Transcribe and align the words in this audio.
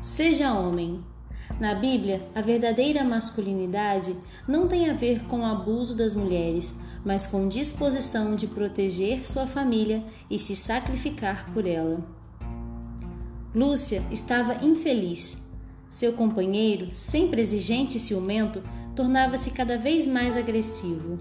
Seja 0.00 0.52
homem. 0.52 1.04
Na 1.58 1.74
Bíblia, 1.74 2.24
a 2.32 2.40
verdadeira 2.40 3.02
masculinidade 3.02 4.14
não 4.46 4.68
tem 4.68 4.88
a 4.88 4.92
ver 4.92 5.24
com 5.24 5.40
o 5.40 5.44
abuso 5.44 5.96
das 5.96 6.14
mulheres, 6.14 6.72
mas 7.04 7.26
com 7.26 7.48
disposição 7.48 8.36
de 8.36 8.46
proteger 8.46 9.26
sua 9.26 9.44
família 9.44 10.04
e 10.30 10.38
se 10.38 10.54
sacrificar 10.54 11.50
por 11.52 11.66
ela. 11.66 12.00
Lúcia 13.52 14.00
estava 14.12 14.64
infeliz. 14.64 15.38
Seu 15.88 16.12
companheiro, 16.12 16.90
sempre 16.92 17.40
exigente 17.40 17.96
e 17.96 18.00
ciumento, 18.00 18.62
tornava-se 18.94 19.50
cada 19.50 19.76
vez 19.76 20.06
mais 20.06 20.36
agressivo. 20.36 21.18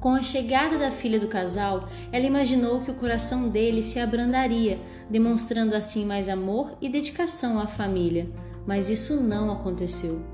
Com 0.00 0.10
a 0.10 0.22
chegada 0.22 0.78
da 0.78 0.92
filha 0.92 1.18
do 1.18 1.26
casal, 1.26 1.88
ela 2.12 2.24
imaginou 2.24 2.80
que 2.80 2.90
o 2.90 2.94
coração 2.94 3.48
dele 3.48 3.82
se 3.82 3.98
abrandaria, 3.98 4.78
demonstrando 5.10 5.74
assim 5.74 6.04
mais 6.04 6.28
amor 6.28 6.76
e 6.80 6.88
dedicação 6.88 7.58
à 7.58 7.66
família. 7.66 8.30
Mas 8.64 8.90
isso 8.90 9.20
não 9.20 9.50
aconteceu. 9.50 10.24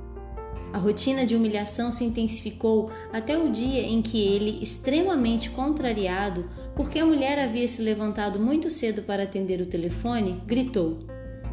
A 0.70 0.76
rotina 0.76 1.24
de 1.24 1.34
humilhação 1.34 1.90
se 1.90 2.04
intensificou 2.04 2.90
até 3.10 3.38
o 3.38 3.50
dia 3.50 3.80
em 3.80 4.02
que 4.02 4.20
ele, 4.20 4.58
extremamente 4.60 5.48
contrariado, 5.48 6.50
porque 6.74 6.98
a 6.98 7.06
mulher 7.06 7.38
havia 7.38 7.66
se 7.66 7.80
levantado 7.80 8.38
muito 8.38 8.68
cedo 8.68 9.02
para 9.02 9.22
atender 9.22 9.62
o 9.62 9.66
telefone, 9.66 10.42
gritou: 10.46 10.98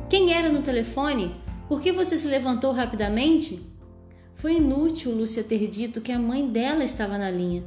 Quem 0.09 0.33
era 0.33 0.49
no 0.49 0.61
telefone? 0.61 1.35
Por 1.69 1.79
que 1.79 1.93
você 1.93 2.17
se 2.17 2.27
levantou 2.27 2.73
rapidamente? 2.73 3.61
Foi 4.35 4.55
inútil 4.55 5.15
Lúcia 5.15 5.43
ter 5.43 5.67
dito 5.67 6.01
que 6.01 6.11
a 6.11 6.19
mãe 6.19 6.45
dela 6.49 6.83
estava 6.83 7.17
na 7.17 7.29
linha. 7.29 7.63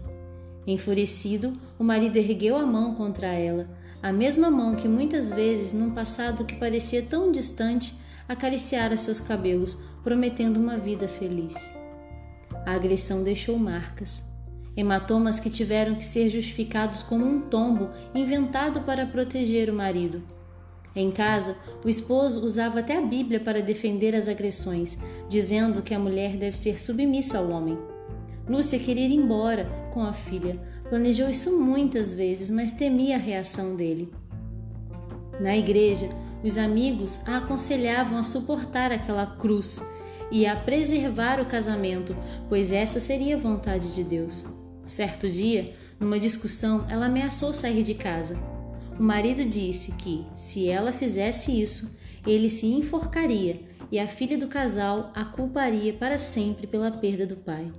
Enfurecido, 0.66 1.52
o 1.78 1.84
marido 1.84 2.16
ergueu 2.16 2.56
a 2.56 2.64
mão 2.64 2.94
contra 2.94 3.26
ela, 3.26 3.68
a 4.02 4.12
mesma 4.12 4.50
mão 4.50 4.74
que 4.74 4.88
muitas 4.88 5.30
vezes, 5.30 5.72
num 5.72 5.90
passado 5.90 6.44
que 6.44 6.56
parecia 6.56 7.02
tão 7.02 7.30
distante, 7.30 7.94
acariciara 8.28 8.96
seus 8.96 9.20
cabelos, 9.20 9.78
prometendo 10.02 10.58
uma 10.58 10.78
vida 10.78 11.08
feliz. 11.08 11.70
A 12.66 12.72
agressão 12.72 13.22
deixou 13.22 13.58
marcas, 13.58 14.22
hematomas 14.76 15.38
que 15.38 15.50
tiveram 15.50 15.94
que 15.94 16.04
ser 16.04 16.30
justificados 16.30 17.02
como 17.02 17.24
um 17.24 17.40
tombo 17.42 17.90
inventado 18.14 18.80
para 18.82 19.06
proteger 19.06 19.70
o 19.70 19.74
marido. 19.74 20.22
Em 20.96 21.10
casa, 21.10 21.56
o 21.84 21.88
esposo 21.88 22.44
usava 22.44 22.80
até 22.80 22.96
a 22.96 23.02
Bíblia 23.02 23.40
para 23.40 23.60
defender 23.60 24.14
as 24.14 24.28
agressões, 24.28 24.96
dizendo 25.28 25.82
que 25.82 25.92
a 25.92 25.98
mulher 25.98 26.36
deve 26.36 26.56
ser 26.56 26.80
submissa 26.80 27.38
ao 27.38 27.50
homem. 27.50 27.76
Lúcia 28.48 28.78
queria 28.78 29.06
ir 29.06 29.14
embora 29.14 29.64
com 29.92 30.02
a 30.02 30.12
filha. 30.12 30.60
Planejou 30.88 31.28
isso 31.28 31.58
muitas 31.58 32.12
vezes, 32.12 32.50
mas 32.50 32.72
temia 32.72 33.16
a 33.16 33.18
reação 33.18 33.74
dele. 33.74 34.12
Na 35.40 35.56
igreja, 35.56 36.08
os 36.42 36.58
amigos 36.58 37.20
a 37.26 37.38
aconselhavam 37.38 38.18
a 38.18 38.24
suportar 38.24 38.92
aquela 38.92 39.26
cruz 39.26 39.82
e 40.30 40.46
a 40.46 40.54
preservar 40.54 41.40
o 41.40 41.46
casamento, 41.46 42.14
pois 42.48 42.70
essa 42.70 43.00
seria 43.00 43.36
a 43.36 43.38
vontade 43.38 43.94
de 43.94 44.04
Deus. 44.04 44.44
Certo 44.84 45.28
dia, 45.28 45.74
numa 45.98 46.18
discussão, 46.18 46.86
ela 46.90 47.06
ameaçou 47.06 47.54
sair 47.54 47.82
de 47.82 47.94
casa. 47.94 48.36
O 48.98 49.02
marido 49.02 49.44
disse 49.44 49.92
que, 49.92 50.24
se 50.36 50.68
ela 50.68 50.92
fizesse 50.92 51.60
isso, 51.60 51.98
ele 52.26 52.50
se 52.50 52.66
enforcaria 52.66 53.62
e 53.90 53.98
a 53.98 54.06
filha 54.06 54.36
do 54.36 54.48
casal 54.48 55.10
a 55.14 55.24
culparia 55.24 55.92
para 55.92 56.18
sempre 56.18 56.66
pela 56.66 56.90
perda 56.90 57.26
do 57.26 57.36
pai. 57.36 57.72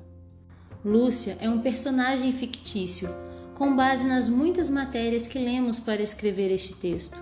Lúcia 0.86 1.36
é 1.42 1.50
um 1.50 1.62
personagem 1.62 2.32
fictício, 2.32 3.10
com 3.56 3.76
base 3.76 4.06
nas 4.06 4.30
muitas 4.30 4.70
matérias 4.70 5.28
que 5.28 5.40
lemos 5.40 5.80
para 5.80 6.00
escrever 6.00 6.52
este 6.52 6.76
texto. 6.76 7.20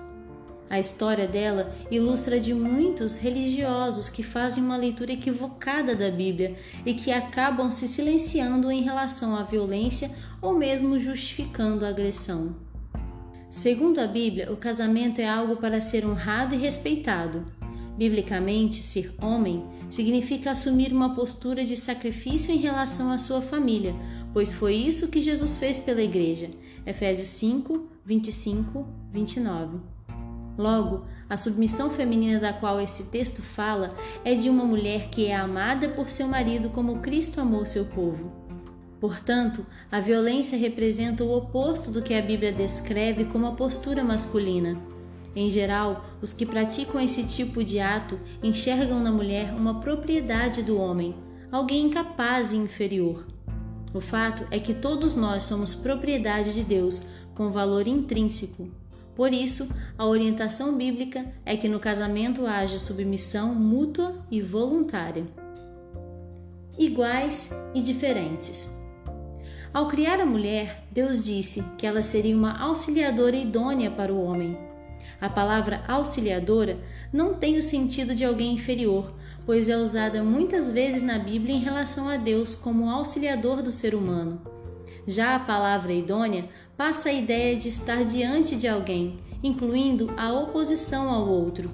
A 0.70 0.78
história 0.78 1.26
dela 1.26 1.74
ilustra 1.90 2.42
de 2.42 2.54
muitos 2.54 3.18
religiosos 3.18 4.10
que 4.10 4.22
fazem 4.22 4.62
uma 4.62 4.76
leitura 4.76 5.14
equivocada 5.14 5.96
da 5.96 6.12
Bíblia 6.12 6.58
e 6.86 6.94
que 6.94 7.10
acabam 7.10 7.72
se 7.72 7.88
silenciando 7.88 8.70
em 8.70 8.82
relação 8.82 9.34
à 9.34 9.44
violência 9.44 10.12
ou 10.42 10.54
mesmo 10.54 11.00
justificando 11.00 11.86
a 11.86 11.90
agressão. 11.90 12.58
Segundo 13.50 14.00
a 14.00 14.08
Bíblia, 14.08 14.52
o 14.52 14.58
casamento 14.58 15.22
é 15.22 15.30
algo 15.30 15.56
para 15.56 15.80
ser 15.80 16.06
honrado 16.06 16.54
e 16.54 16.58
respeitado. 16.58 17.46
Biblicamente, 17.98 18.82
ser 18.82 19.14
homem 19.22 19.64
significa 19.90 20.52
assumir 20.52 20.92
uma 20.92 21.14
postura 21.14 21.64
de 21.64 21.76
sacrifício 21.76 22.54
em 22.54 22.58
relação 22.58 23.12
à 23.12 23.18
sua 23.18 23.42
família, 23.42 23.96
pois 24.34 24.52
foi 24.52 24.74
isso 24.74 25.10
que 25.10 25.22
Jesus 25.22 25.58
fez 25.58 25.78
pela 25.78 26.02
igreja. 26.02 26.50
Efésios 26.86 27.28
5, 27.28 27.88
25, 28.04 28.88
29. 29.12 29.78
Logo, 30.58 31.06
a 31.30 31.38
submissão 31.38 31.90
feminina 31.90 32.40
da 32.40 32.54
qual 32.54 32.80
esse 32.80 33.04
texto 33.04 33.42
fala 33.42 33.96
é 34.24 34.36
de 34.36 34.50
uma 34.50 34.64
mulher 34.64 35.10
que 35.10 35.28
é 35.28 35.36
amada 35.36 35.90
por 35.90 36.10
seu 36.10 36.28
marido 36.28 36.70
como 36.70 37.00
Cristo 37.00 37.40
amou 37.42 37.66
seu 37.66 37.86
povo. 37.86 38.32
Portanto, 39.00 39.66
a 39.92 40.00
violência 40.00 40.58
representa 40.58 41.24
o 41.24 41.36
oposto 41.36 41.92
do 41.92 42.02
que 42.02 42.14
a 42.14 42.22
Bíblia 42.22 42.54
descreve 42.54 43.26
como 43.26 43.48
a 43.48 43.52
postura 43.52 44.04
masculina. 44.04 44.80
Em 45.36 45.50
geral, 45.50 46.06
os 46.22 46.32
que 46.32 46.46
praticam 46.46 47.02
esse 47.02 47.24
tipo 47.24 47.64
de 47.64 47.80
ato 47.80 48.20
enxergam 48.42 49.00
na 49.00 49.12
mulher 49.12 49.54
uma 49.54 49.80
propriedade 49.80 50.62
do 50.62 50.78
homem, 50.78 51.16
alguém 51.52 51.88
incapaz 51.88 52.54
e 52.54 52.58
inferior. 52.58 53.26
O 53.94 54.00
fato 54.00 54.46
é 54.52 54.60
que 54.60 54.74
todos 54.74 55.16
nós 55.16 55.44
somos 55.44 55.74
propriedade 55.76 56.54
de 56.54 56.64
Deus, 56.64 57.02
com 57.36 57.52
valor 57.52 57.88
intrínseco. 57.88 58.70
Por 59.16 59.32
isso, 59.32 59.70
a 59.98 60.06
orientação 60.06 60.76
bíblica 60.76 61.32
é 61.46 61.56
que 61.56 61.70
no 61.70 61.80
casamento 61.80 62.48
haja 62.48 62.80
submissão 62.80 63.54
mútua 63.54 64.16
e 64.32 64.42
voluntária. 64.42 65.26
Iguais 66.78 67.52
e 67.76 67.82
diferentes. 67.82 68.76
Ao 69.72 69.88
criar 69.88 70.20
a 70.20 70.26
mulher, 70.26 70.84
Deus 70.92 71.24
disse 71.24 71.64
que 71.78 71.86
ela 71.86 72.02
seria 72.02 72.36
uma 72.36 72.60
auxiliadora 72.60 73.36
idônea 73.36 73.92
para 73.92 74.14
o 74.14 74.24
homem. 74.24 74.58
A 75.20 75.30
palavra 75.30 75.84
auxiliadora 75.88 76.78
não 77.12 77.34
tem 77.34 77.58
o 77.58 77.62
sentido 77.62 78.14
de 78.14 78.26
alguém 78.26 78.54
inferior, 78.54 79.14
pois 79.46 79.70
é 79.70 79.78
usada 79.78 80.24
muitas 80.24 80.70
vezes 80.70 81.02
na 81.02 81.18
Bíblia 81.20 81.56
em 81.56 81.60
relação 81.60 82.10
a 82.10 82.18
Deus 82.18 82.56
como 82.56 82.90
auxiliador 82.90 83.62
do 83.62 83.72
ser 83.72 83.96
humano. 83.96 84.42
Já 85.06 85.36
a 85.36 85.40
palavra 85.40 85.94
idônea 85.94 86.46
passa 86.78 87.10
a 87.10 87.14
ideia 87.14 87.56
de 87.56 87.68
estar 87.68 88.04
diante 88.04 88.56
de 88.56 88.68
alguém, 88.68 89.18
incluindo 89.44 90.14
a 90.18 90.32
oposição 90.32 91.10
ao 91.10 91.28
outro. 91.28 91.70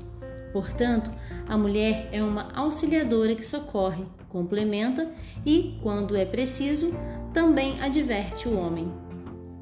Portanto, 0.52 1.12
a 1.48 1.58
mulher 1.58 2.10
é 2.12 2.24
uma 2.24 2.52
auxiliadora 2.54 3.36
que 3.36 3.46
socorre, 3.46 4.04
complementa 4.30 5.10
e, 5.46 5.78
quando 5.82 6.16
é 6.16 6.26
preciso, 6.26 6.92
também 7.34 7.80
adverte 7.82 8.48
o 8.48 8.58
homem. 8.58 9.09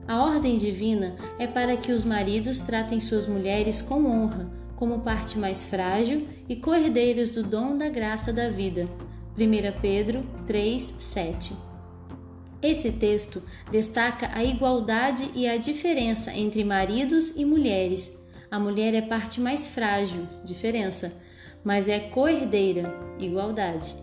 A 0.07 0.23
ordem 0.23 0.55
divina 0.55 1.17
é 1.37 1.45
para 1.45 1.75
que 1.75 1.91
os 1.91 2.05
maridos 2.05 2.61
tratem 2.61 2.97
suas 2.97 3.27
mulheres 3.27 3.81
com 3.81 4.05
honra, 4.05 4.49
como 4.77 5.01
parte 5.01 5.37
mais 5.37 5.65
frágil 5.65 6.25
e 6.47 6.55
coerdeiras 6.55 7.31
do 7.31 7.43
dom 7.43 7.75
da 7.75 7.89
graça 7.89 8.31
da 8.31 8.49
vida. 8.49 8.87
1 9.37 9.81
Pedro 9.81 10.23
3, 10.45 10.95
7. 10.97 11.53
Esse 12.61 12.93
texto 12.93 13.43
destaca 13.69 14.31
a 14.33 14.45
igualdade 14.45 15.29
e 15.35 15.45
a 15.45 15.57
diferença 15.57 16.33
entre 16.33 16.63
maridos 16.63 17.35
e 17.35 17.43
mulheres. 17.43 18.17
A 18.49 18.57
mulher 18.57 18.93
é 18.93 19.01
parte 19.01 19.41
mais 19.41 19.67
frágil, 19.67 20.25
diferença, 20.45 21.21
mas 21.65 21.89
é 21.89 21.99
coerdeira, 21.99 22.97
igualdade. 23.19 23.93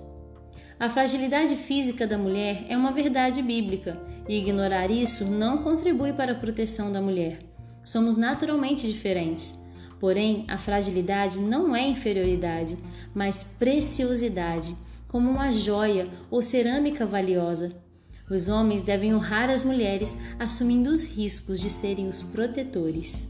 A 0.79 0.91
fragilidade 0.91 1.57
física 1.57 2.07
da 2.07 2.19
mulher 2.19 2.67
é 2.69 2.77
uma 2.77 2.93
verdade 2.93 3.41
bíblica 3.41 3.99
e 4.29 4.39
ignorar 4.39 4.91
isso 4.91 5.25
não 5.25 5.63
contribui 5.63 6.13
para 6.13 6.33
a 6.33 6.37
proteção 6.37 6.91
da 6.91 7.01
mulher. 7.01 7.39
Somos 7.85 8.17
naturalmente 8.17 8.91
diferentes. 8.91 9.59
Porém, 10.01 10.45
a 10.49 10.59
fragilidade 10.59 11.39
não 11.39 11.75
é 11.75 11.87
inferioridade, 11.87 12.77
mas 13.15 13.43
preciosidade, 13.43 14.77
como 15.09 15.31
uma 15.31 15.51
joia 15.51 16.09
ou 16.31 16.43
cerâmica 16.43 17.07
valiosa. 17.07 17.83
Os 18.29 18.49
homens 18.49 18.83
devem 18.83 19.15
honrar 19.15 19.51
as 19.51 19.63
mulheres, 19.63 20.17
assumindo 20.39 20.91
os 20.91 21.03
riscos 21.03 21.61
de 21.61 21.69
serem 21.69 22.09
os 22.09 22.23
protetores. 22.23 23.29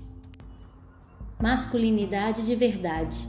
Masculinidade 1.41 2.47
de 2.47 2.55
verdade. 2.55 3.29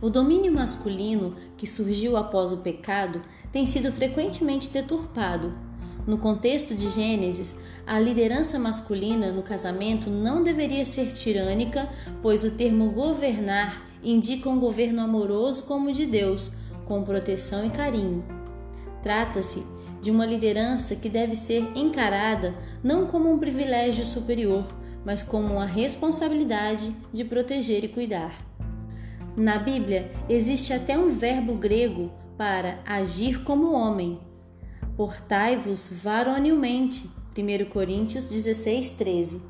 O 0.00 0.10
domínio 0.10 0.52
masculino, 0.52 1.36
que 1.56 1.66
surgiu 1.66 2.16
após 2.16 2.50
o 2.50 2.58
pecado, 2.58 3.22
tem 3.52 3.66
sido 3.66 3.92
frequentemente 3.92 4.68
deturpado. 4.68 5.65
No 6.06 6.18
contexto 6.18 6.74
de 6.74 6.88
Gênesis, 6.88 7.58
a 7.84 7.98
liderança 7.98 8.58
masculina 8.58 9.32
no 9.32 9.42
casamento 9.42 10.08
não 10.08 10.42
deveria 10.42 10.84
ser 10.84 11.12
tirânica, 11.12 11.88
pois 12.22 12.44
o 12.44 12.52
termo 12.52 12.90
governar 12.92 13.84
indica 14.04 14.48
um 14.48 14.60
governo 14.60 15.02
amoroso 15.02 15.64
como 15.64 15.88
o 15.88 15.92
de 15.92 16.06
Deus, 16.06 16.52
com 16.84 17.02
proteção 17.02 17.66
e 17.66 17.70
carinho. 17.70 18.24
Trata-se 19.02 19.64
de 20.00 20.12
uma 20.12 20.24
liderança 20.24 20.94
que 20.94 21.08
deve 21.08 21.34
ser 21.34 21.68
encarada 21.74 22.54
não 22.84 23.06
como 23.06 23.32
um 23.32 23.38
privilégio 23.38 24.04
superior, 24.04 24.64
mas 25.04 25.24
como 25.24 25.54
uma 25.54 25.66
responsabilidade 25.66 26.94
de 27.12 27.24
proteger 27.24 27.82
e 27.82 27.88
cuidar. 27.88 28.32
Na 29.36 29.58
Bíblia 29.58 30.12
existe 30.28 30.72
até 30.72 30.96
um 30.96 31.10
verbo 31.10 31.54
grego 31.54 32.12
para 32.38 32.78
agir 32.86 33.42
como 33.42 33.72
homem. 33.72 34.20
Portai-vos 34.96 35.92
varonilmente. 36.02 37.10
1 37.36 37.70
Coríntios 37.70 38.30
16, 38.30 38.92
13. 38.92 39.42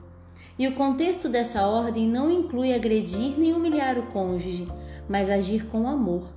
E 0.59 0.67
o 0.67 0.75
contexto 0.75 1.29
dessa 1.29 1.69
ordem 1.69 2.09
não 2.09 2.29
inclui 2.29 2.75
agredir 2.75 3.39
nem 3.39 3.53
humilhar 3.53 3.97
o 3.97 4.07
cônjuge, 4.07 4.67
mas 5.09 5.31
agir 5.31 5.67
com 5.67 5.87
amor. 5.87 6.35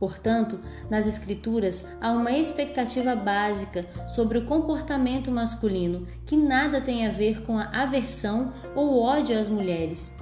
Portanto, 0.00 0.58
nas 0.90 1.06
Escrituras 1.06 1.86
há 2.00 2.10
uma 2.10 2.32
expectativa 2.32 3.14
básica 3.14 3.86
sobre 4.08 4.38
o 4.38 4.46
comportamento 4.46 5.30
masculino 5.30 6.08
que 6.26 6.36
nada 6.36 6.80
tem 6.80 7.06
a 7.06 7.10
ver 7.10 7.42
com 7.42 7.56
a 7.56 7.64
aversão 7.64 8.52
ou 8.74 9.00
ódio 9.00 9.38
às 9.38 9.46
mulheres. 9.46 10.16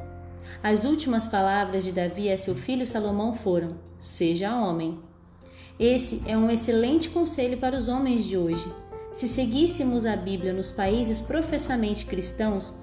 As 0.63 0.85
últimas 0.85 1.27
palavras 1.27 1.85
de 1.85 1.93
Davi 1.93 2.31
a 2.31 2.37
seu 2.37 2.55
filho 2.55 2.87
Salomão 2.87 3.33
foram: 3.33 3.79
Seja 3.99 4.55
homem. 4.55 4.99
Esse 5.79 6.23
é 6.27 6.37
um 6.37 6.51
excelente 6.51 7.09
conselho 7.09 7.57
para 7.57 7.77
os 7.77 7.87
homens 7.87 8.25
de 8.25 8.37
hoje. 8.37 8.67
Se 9.13 9.29
seguíssemos 9.29 10.07
a 10.07 10.17
Bíblia 10.17 10.53
nos 10.53 10.73
países 10.73 11.21
professamente 11.21 12.05
cristãos, 12.05 12.75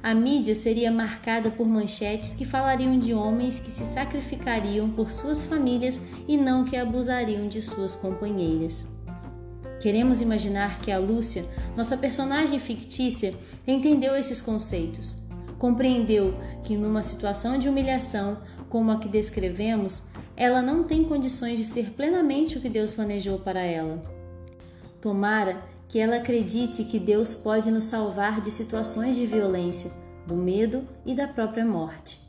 a 0.00 0.14
mídia 0.14 0.54
seria 0.54 0.90
marcada 0.90 1.50
por 1.50 1.66
manchetes 1.66 2.34
que 2.34 2.46
falariam 2.46 2.96
de 2.98 3.12
homens 3.12 3.58
que 3.58 3.70
se 3.70 3.84
sacrificariam 3.84 4.88
por 4.88 5.10
suas 5.10 5.44
famílias 5.44 6.00
e 6.28 6.36
não 6.36 6.64
que 6.64 6.76
abusariam 6.76 7.48
de 7.48 7.60
suas 7.60 7.96
companheiras. 7.96 8.86
Queremos 9.80 10.20
imaginar 10.20 10.80
que 10.80 10.92
a 10.92 10.98
Lúcia, 10.98 11.44
nossa 11.76 11.96
personagem 11.96 12.60
fictícia, 12.60 13.34
entendeu 13.66 14.14
esses 14.14 14.40
conceitos. 14.40 15.25
Compreendeu 15.58 16.34
que, 16.62 16.76
numa 16.76 17.02
situação 17.02 17.58
de 17.58 17.68
humilhação 17.68 18.38
como 18.68 18.90
a 18.90 18.98
que 18.98 19.08
descrevemos, 19.08 20.02
ela 20.36 20.60
não 20.60 20.84
tem 20.84 21.04
condições 21.04 21.58
de 21.58 21.64
ser 21.64 21.90
plenamente 21.90 22.58
o 22.58 22.60
que 22.60 22.68
Deus 22.68 22.92
planejou 22.92 23.38
para 23.38 23.60
ela. 23.60 24.02
Tomara 25.00 25.62
que 25.88 25.98
ela 25.98 26.16
acredite 26.16 26.84
que 26.84 26.98
Deus 26.98 27.34
pode 27.34 27.70
nos 27.70 27.84
salvar 27.84 28.40
de 28.40 28.50
situações 28.50 29.16
de 29.16 29.26
violência, 29.26 29.90
do 30.26 30.36
medo 30.36 30.86
e 31.04 31.14
da 31.14 31.28
própria 31.28 31.64
morte. 31.64 32.20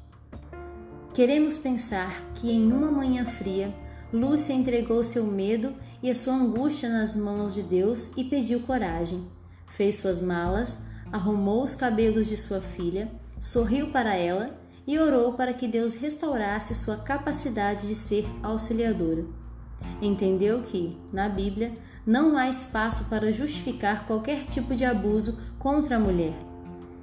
Queremos 1.13 1.57
pensar 1.57 2.23
que 2.35 2.51
em 2.51 2.71
uma 2.71 2.91
manhã 2.91 3.25
fria, 3.25 3.73
Lúcia 4.13 4.53
entregou 4.53 5.03
seu 5.03 5.25
medo 5.25 5.73
e 6.01 6.09
a 6.09 6.15
sua 6.15 6.35
angústia 6.35 6.89
nas 6.89 7.15
mãos 7.15 7.55
de 7.55 7.63
Deus 7.63 8.11
e 8.15 8.23
pediu 8.23 8.61
coragem. 8.61 9.27
Fez 9.65 9.95
suas 9.95 10.21
malas, 10.21 10.77
arrumou 11.11 11.63
os 11.63 11.75
cabelos 11.75 12.27
de 12.27 12.37
sua 12.37 12.61
filha, 12.61 13.11
sorriu 13.39 13.91
para 13.91 14.15
ela 14.15 14.57
e 14.85 14.97
orou 14.97 15.33
para 15.33 15.53
que 15.53 15.67
Deus 15.67 15.93
restaurasse 15.95 16.73
sua 16.73 16.97
capacidade 16.97 17.87
de 17.87 17.95
ser 17.95 18.25
auxiliadora. 18.41 19.25
Entendeu 20.01 20.61
que, 20.61 20.97
na 21.11 21.27
Bíblia, 21.27 21.77
não 22.05 22.37
há 22.37 22.47
espaço 22.47 23.05
para 23.05 23.31
justificar 23.31 24.07
qualquer 24.07 24.45
tipo 24.45 24.73
de 24.73 24.85
abuso 24.85 25.37
contra 25.59 25.97
a 25.97 25.99
mulher. 25.99 26.33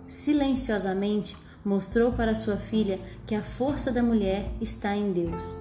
Silenciosamente 0.08 1.36
mostrou 1.64 2.12
para 2.12 2.34
sua 2.34 2.56
filha 2.56 2.98
que 3.26 3.34
a 3.34 3.42
força 3.42 3.92
da 3.92 4.02
mulher 4.02 4.50
está 4.60 4.96
em 4.96 5.12
Deus. 5.12 5.56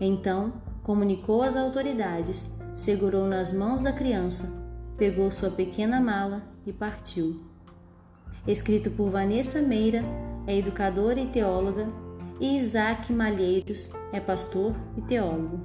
Então, 0.00 0.54
comunicou 0.82 1.42
às 1.42 1.56
autoridades, 1.56 2.52
segurou 2.76 3.26
nas 3.26 3.52
mãos 3.52 3.80
da 3.80 3.92
criança, 3.92 4.50
pegou 4.96 5.30
sua 5.30 5.50
pequena 5.50 6.00
mala 6.00 6.42
e 6.66 6.72
partiu. 6.72 7.49
Escrito 8.46 8.90
por 8.90 9.10
Vanessa 9.10 9.60
Meira, 9.60 10.02
é 10.46 10.56
educadora 10.56 11.20
e 11.20 11.26
teóloga, 11.26 11.86
e 12.40 12.56
Isaac 12.56 13.12
Malheiros 13.12 13.90
é 14.12 14.18
pastor 14.18 14.74
e 14.96 15.02
teólogo. 15.02 15.60